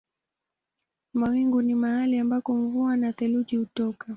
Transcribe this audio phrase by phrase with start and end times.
[1.13, 4.07] Mawingu ni mahali ambako mvua na theluji hutoka.